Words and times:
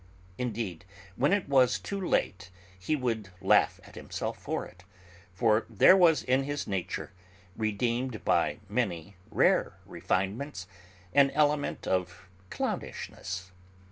Indeed, 0.39 0.83
when 1.15 1.31
it 1.31 1.47
was 1.47 1.77
too 1.77 2.01
late, 2.01 2.49
he 2.79 2.95
would 2.95 3.29
laugh 3.39 3.79
at 3.83 3.93
himself 3.93 4.39
for 4.39 4.65
it, 4.65 4.83
for 5.31 5.67
there 5.69 5.95
was 5.95 6.23
in 6.23 6.41
his 6.41 6.65
nature, 6.65 7.11
redeemed 7.55 8.25
by 8.25 8.57
many 8.67 9.15
rare 9.29 9.77
refinements, 9.85 10.65
an 11.13 11.29
element 11.35 11.85
of 11.85 12.27
clownishness. 12.49 13.51